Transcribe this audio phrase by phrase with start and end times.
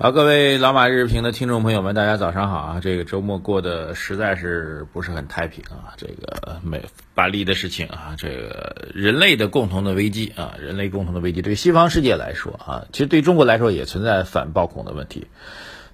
[0.00, 2.80] 好，各位老马日评的听众朋友们，大家早上好啊！
[2.80, 5.90] 这个周末过得实在是不是很太平啊？
[5.96, 6.84] 这个美
[7.16, 15.26] 巴黎的事情啊，这个人类的共同的危机啊，人类共同的危机，对西方世界来说啊，其实对中国来说也存在反暴恐的问题，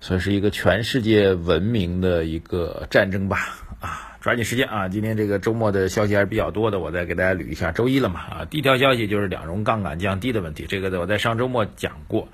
[0.02, 3.38] 所以是一个全世界文明的一个战争吧
[3.80, 4.18] 啊！
[4.20, 4.88] 抓紧时间啊！
[4.90, 7.72] 今天这个周末的消息还是比较多的，我再给大家捋一下。
[7.72, 12.28] 周一了嘛啊，第一条消息就是两融杠杆降低的问题，这个我在上周末讲过。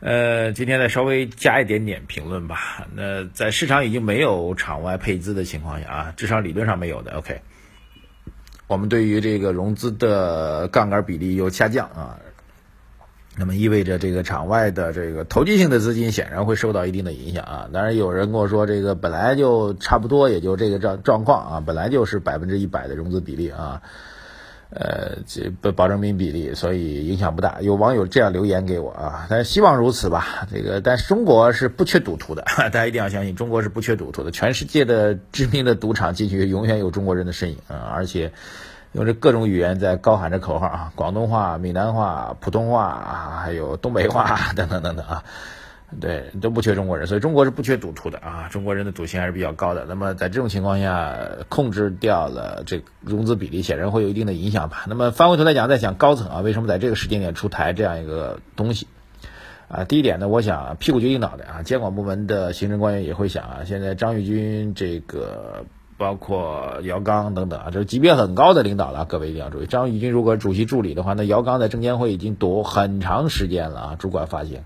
[0.00, 2.86] 呃，今天再稍微加一点点评论吧。
[2.94, 7.16] 那在市场已经没有场外配资的情况下啊，至少理论上没有的。
[7.16, 7.40] OK，
[8.68, 12.20] 我们对于这个融资的杠杆比例又下降啊，
[13.36, 17.68] 那么意味着这个场外的这个投机性的资金显然会受到一定的影响啊。
[17.72, 23.82] 当然有人跟我说，这个本来就差不多，也就这个状状况啊，本来就是百分之一百的融资比例啊。
[24.70, 27.58] 呃，这不保证金比例，所以影响不大。
[27.62, 30.46] 有网友这样留言给我啊，但希望如此吧。
[30.52, 34.30] 这个，但中国是不缺赌徒的， 大家一定要相信，中国是不缺赌徒的。
[34.30, 38.32] 全世界的知名的赌场进去，永远有中国人的身影啊，而且
[38.92, 45.24] 用着各种语言在高喊着口号啊，广东话、闽南话、普通话啊，还有东北话等等等等啊。
[46.00, 48.48] 对，都不缺中国人，所以中国是不缺赌徒的啊。
[48.50, 49.86] 中国人的赌性还是比较高的。
[49.88, 54.84] 那么在这种情况下，控制掉了这个融资比例，显然会有一定的影响吧。
[54.86, 58.86] 那么翻回头来讲，在讲高层啊，为什么在这个时间点出台这样一个东西
[59.68, 59.84] 啊？
[59.84, 63.60] 第一点呢，我想屁股决定脑袋啊，监管部门的行政官员也会想啊。
[63.64, 65.64] 现在张玉军这个，
[65.96, 69.66] 包括姚刚等等啊，这级别很高的领导了，各位一定要注意。
[69.66, 74.64] 张玉军如果主席助理的话，那姚刚在证监会已经躲很长时间了啊，主管发行。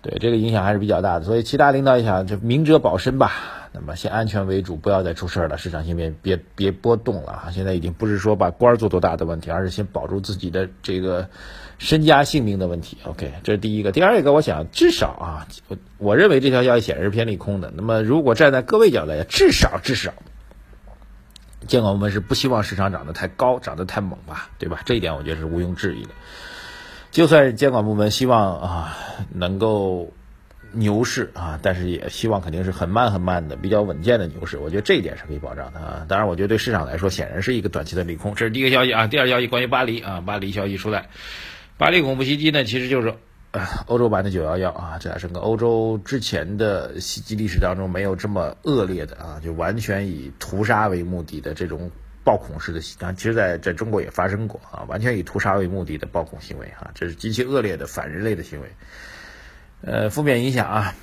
[0.00, 3.32] 对这个影响还是比较大的，所以其他领导也想就明哲保身吧。
[3.72, 7.50] 那么先安全为主，不要再出事了，市场先别别别波动了啊！
[7.52, 11.28] 现在已经不是说把官做多大的问题，而是先保住自己的这个
[11.76, 12.96] 身家性命的问题。
[13.04, 13.92] OK，这是第一个。
[13.92, 17.70] 第二个，我想至少啊，我我认为这条消息显然是偏利空的。
[17.76, 20.14] 那么如果站在各位角度来，至少至少，
[21.66, 24.80] 监管部门是不希望市场涨得太高，涨得太猛吧，对吧？
[24.86, 26.10] 这一点我觉得是毋庸置疑的。
[27.10, 28.96] 就算监管部门希望啊
[29.32, 30.12] 能够
[30.72, 34.58] 牛市啊，但是也希望肯定是很慢很慢的、比较稳健的牛市。
[34.58, 36.04] 我觉得这一点是可以保障的啊。
[36.06, 38.34] 当然，我觉得对市场来说，显然是一个短期的利空。
[38.34, 39.06] 这是第一个消息啊。
[39.06, 41.08] 第二消息关于巴黎啊，巴黎消息出来，
[41.78, 43.14] 巴黎恐怖袭击呢，其实就是
[43.86, 44.98] 欧洲版的九幺幺啊。
[45.00, 51.90] 这整个欧洲之前的袭击历史当中没有这么恶劣的啊，就完全以屠杀为目的的这种。
[52.28, 58.68] 暴恐式的啊，其实在在中国也发生过啊，完全以屠杀为目的的暴恐行为啊，这是极其恶劣的反人类的行为。
[59.80, 60.94] 呃，负面影响啊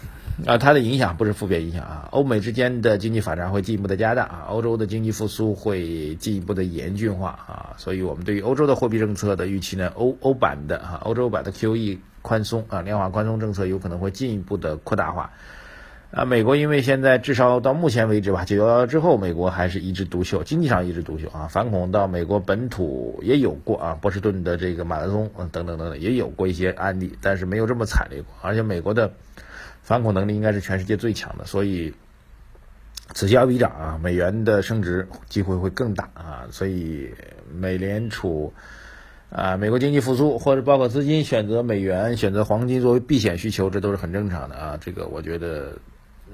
[0.45, 15.31] 啊，它的影响不是负面影响啊，欧美之间的经济发展会进一步的加大啊，欧洲的经济复苏会进一步的严峻化啊，所以我们对于欧洲的货币政策的预期呢，欧欧版的啊，欧洲版的 QE 宽松啊，量化宽松政策有可能会进一步的扩大化。
[16.15, 21.49] 啊，美国因为现在至少到目前为止吧，九幺幺之后，美国还是一枝独秀，经济上一枝独秀啊。
[21.49, 28.33] 反恐到美国本土也有过啊，波士顿的这个马拉松等等等等也有过一些案例，但是没有这么惨烈过。
[28.41, 29.11] 而且美国的
[29.81, 31.93] 反恐能力应该是全世界最强的，所以
[33.13, 36.47] 此消彼长啊，美元的升值机会会更大啊。
[36.49, 37.09] 所以
[37.53, 38.53] 美联储
[39.29, 44.77] 啊，美国经济复苏或者包括资金选择美元、选择黄金作为避险需求，这都是很正常的啊。
[44.79, 45.73] 这个我觉得。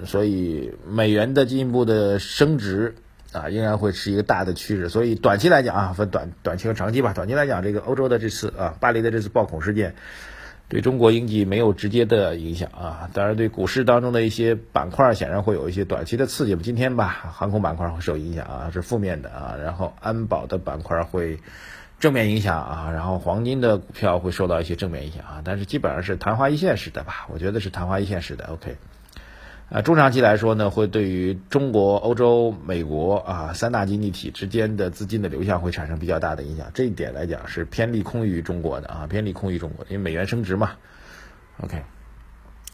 [0.06, 2.96] 所以美元的进一步的升值
[3.32, 4.90] 啊，仍然会是一个大的趋势。
[4.90, 7.14] 所以短期来讲啊，分短短期和长期吧。
[7.14, 9.96] 短期来讲，这个欧洲的这次啊，巴黎的这次暴恐事件，
[10.68, 13.10] 对中国经济没有直接的影响啊。
[13.14, 16.56] 当然，对股市当中的一些板块，显然会有一些短期的刺激。
[16.56, 19.56] 今天吧，航空板块会受影响啊，是负面的啊。
[19.64, 21.40] 然后安保的板块会
[22.00, 22.92] 正面影响啊。
[22.92, 25.42] 然后黄金的股票会受到一些正面影响啊。
[25.46, 28.46] 但是基本上是昙花一现式的吧，我觉得是昙花一现式的。
[28.48, 28.76] OK。
[29.72, 36.70] 啊，中长期来说呢，会对于中国、欧洲、美国啊三大经济体之间的资金的流向会产生比较大的影响。
[36.74, 40.72] 这一点来讲是偏利空于中国的啊，偏利空于中国，因为美元升值嘛。
[41.62, 41.82] OK，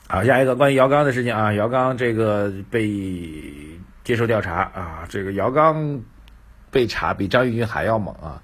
[0.08, 2.90] 好，下一个关于姚刚的事情啊，姚刚这个被
[4.04, 6.02] 接受调查啊，这个姚刚
[6.72, 8.42] 被查比张玉军还要猛啊。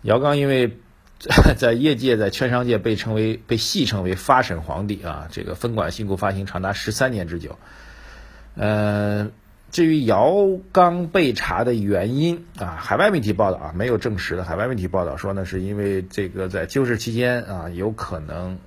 [0.00, 0.78] 姚刚因为。
[1.56, 7.58] 在业界，在券商界被称为被戏称为“发审皇帝”啊，这个分管新股发行长达十三年之久。
[8.56, 9.30] 呃，
[9.70, 10.34] 至于姚
[10.70, 18.58] 刚被查的原因啊，海外媒体报道啊，没有证实的海外媒体报道说呢，是因为这个在救市期间啊，有可能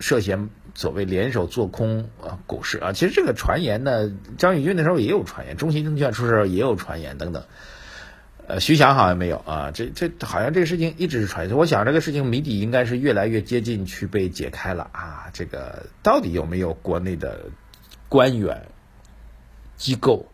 [0.00, 2.92] 涉嫌所谓联手做空啊股市啊。
[2.92, 7.44] 其实这个传言呢，张宇军那时候也有传言，中信证券出事也有传言等等。
[8.46, 11.50] 呃，徐翔好像没有啊，这这好像这个事情一直是传。
[11.52, 15.26] 我想这个事情谜底应该是越来越接近去被解开了啊。
[15.32, 17.46] 这个到底有没有国内的
[18.08, 18.66] 官员？
[19.76, 20.24] 机构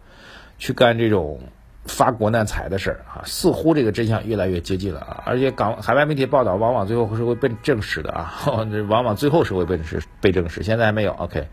[0.58, 1.40] 去干这种
[1.86, 5.22] 发国难财的事儿啊，似乎这个真相越来越接近了啊！
[5.24, 8.34] 而且港海外媒体报道往往最后是会被证实的啊，
[8.70, 10.62] 这往往最后是会被证实被证实。
[10.62, 11.48] 现在还没有 OK，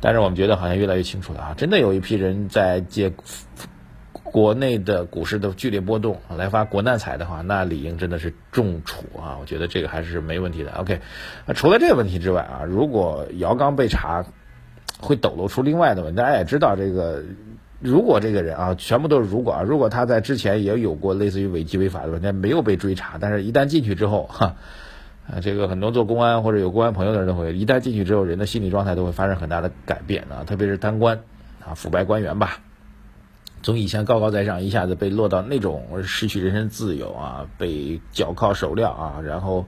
[0.00, 1.54] 但是我们觉得好像越来越清楚了啊！
[1.56, 3.12] 真的有一批人在借
[4.32, 9.38] 国内的股市的剧烈波动来发国难财的话，那理应真的是重处啊！
[9.40, 10.72] 我觉得这个还是没问题的。
[10.72, 11.00] OK，
[11.54, 14.24] 除了这个问题之外啊，如果姚刚被查。
[15.02, 16.18] 会抖露出另外的问题。
[16.18, 17.22] 大家也知道，这个
[17.80, 24.56] 如果这个人啊，全部都是如果啊，如果他在之前也有过类似于违纪违法的问题，没有被追查，但是一旦进去之后，哈，
[25.26, 31.20] 啊，这个很多做公安或者有公安朋友的人都会，一旦进去之后，人的心理状态都会发生很大的改变啊，特别是贪官
[31.64, 32.58] 啊、腐败官员吧，
[33.62, 39.66] 从以前高高在上，一下子被落到那种失去人身自由啊，被脚铐手镣啊，然后。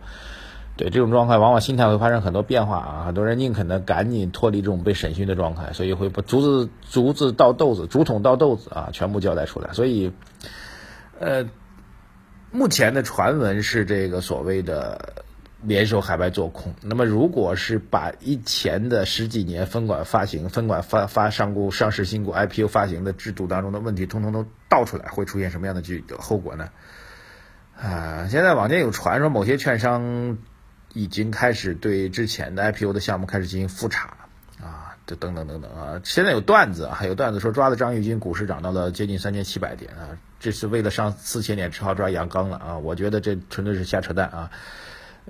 [0.75, 3.05] 对这种状态，往往心态会发生很多变化啊！
[3.05, 9.75] 很多人宁肯的赶紧脱离这种被审讯的状态，所以会把竹子竹子倒豆子，竹筒倒豆子啊，全部交代出来。
[9.75, 10.13] 所以，
[11.21, 11.47] 呃，
[12.51, 15.22] 目前的传闻是这个所谓的
[15.63, 16.75] 联手海外做空。
[16.83, 26.69] 那么，如果是把以前的十几年分管发行、分管发发上股上市新股 IPO 发行的制度当中的问题，通通都倒出来，会出现什么样的剧后果呢？
[27.81, 30.39] 啊，现在网间有传说，某些券商。
[30.95, 34.15] 已经开始对之前的 IPO 的项目开始进行复查，
[34.61, 44.51] 啊，这等等等等啊，现在有段子，还有段子说抓的张玉军股市涨到了接近三千七百点啊，这是为了上四千点只好抓杨刚了啊，我觉得这纯粹是瞎扯淡啊，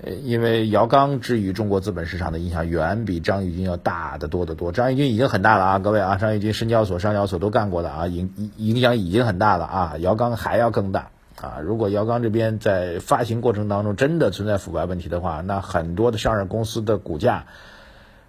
[0.01, 11.11] 呃，因为姚刚之于中国资本市场的影响远比张玉军要大得多得多，张玉军已经很大了啊，各位啊，张玉军深交所、上交所都干过的啊，影影响已经很大了啊，姚刚还要更大。
[11.41, 17.47] 啊，如果姚刚这边在发行过程当中真的存在腐败问题的话，那很多的上市公司的股价，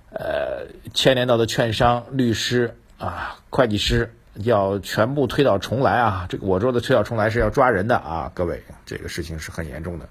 [0.09, 6.25] 呃，牵连到的券商、律师啊、会计师要全部推倒重来啊！
[6.27, 10.07] 这个我说的推倒重来是要抓人的啊，各位，这个事情是很严重的。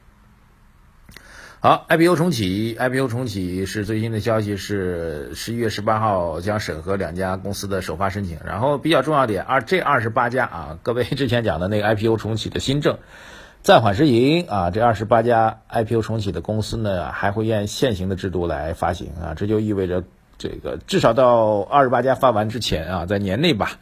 [1.65, 8.37] 好，IPO 重启，IPO 重启是最新的消息，是十一月十八号将审核两家公司的首发申请。
[8.45, 12.99] 然后比较重要点，二这二十八家啊，各位之前讲的那个 IPO 重启的新政
[13.63, 20.03] 暂缓实行啊，这二十八家 IPO 重启的公司呢，还会按现行的制度来发行啊，这就意味着
[20.39, 23.79] 这个至少到二十八家发完之前啊，在年内吧，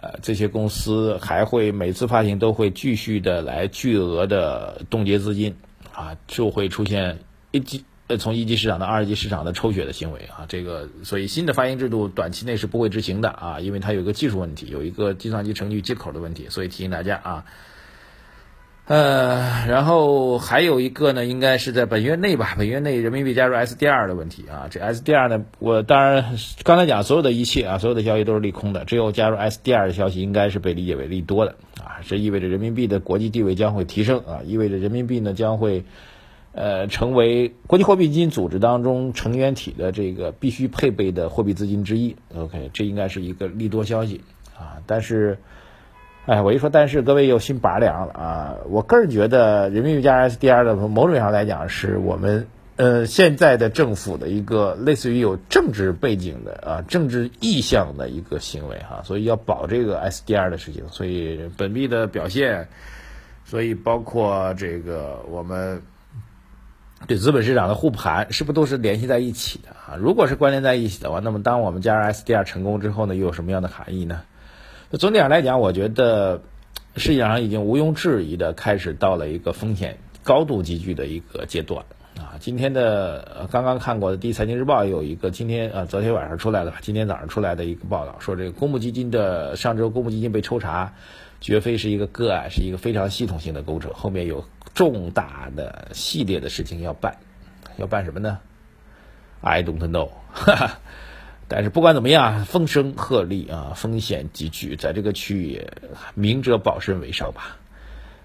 [0.00, 5.56] 呃，这些公司还会每次发行都会继续的来巨额的冻结资金。
[5.92, 7.18] 啊，就会出现
[7.50, 17.44] 一级呃从一级市场到二级市场的抽血的行为啊，这个所以新的发行制度短期内是不会执行的啊，因为它有一个技术问题，有一个计算机程序接口的问题，所以提醒大家啊。
[18.90, 35.84] 呃，然后还有一个呢，应该是在本月内吧，本月内人民币加入 SDR 的问题啊，这 SDR 呢，我当然刚才讲所有的一切啊，所有的消息都是利空的，只有加入 SDR 的消息应该是被理解为利多的啊，这意味着人民币的国际地位将会提升啊，意味着人民币呢将会
[36.50, 42.16] 呃成为国际货币基金组织当中成员体的这个必须配备的货币资金之一。
[42.34, 44.22] OK，这应该是一个利多消息
[44.58, 45.38] 啊，但是。
[46.26, 48.54] 哎，我一说，但是各位又心拔凉了啊！
[48.68, 52.46] 我个人觉得，人民币加 SDR 的从某种意义上来讲，是我们
[52.76, 62.68] 呃现在的政府的一个类似于有政治背景的啊政治意向的一个行为哈，所以要保这个 SDR 的事情，所以本币的表现，
[63.44, 65.82] 所以包括这个我们
[67.08, 69.96] 对资本市场的护盘，是不是都是联系在一起的啊？
[69.98, 74.20] 如果是关联在一起的话，那么当我们加入 SDR 成功之后呢，又有什么样的含义呢？
[74.98, 76.42] 总体上来讲，我觉得
[76.96, 81.84] 世界上已经毋庸置疑的开始到了一个风险高度集聚的一个阶段
[82.18, 82.34] 啊。
[82.40, 90.92] 今天的刚刚看过的《第一财经日报》有一个今天啊，昨天晚上出来的，今天早上出来的一个报道，说这个公募基金的上周公募基金被抽查，
[91.40, 94.44] 绝非是一个个案，是一个非常系统性的勾扯，后面有
[94.74, 97.16] 重大的系列的事情要办，
[97.76, 98.38] 要办什么呢
[99.40, 100.08] ？I don't know。
[101.52, 105.66] 但是不管怎么样，风声鹤唳啊，风险集聚，在这个区域，
[106.14, 107.56] 明哲保身为上吧。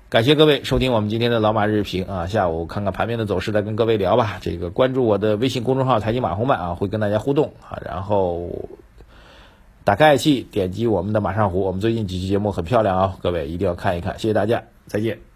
[0.10, 4.38] 感谢各位收听我们今天的老马日评啊，下午看看盘面的走势，再跟各位聊吧。
[4.42, 7.82] 这个关注我的微信公众号财经马红漫啊，会跟大家互动啊。
[7.84, 8.70] 然后
[9.84, 15.35] 打开爱奇艺，点击我们的马上湖，我们最近几期节目很漂亮啊，各位一定要看一看，谢谢大家，再见。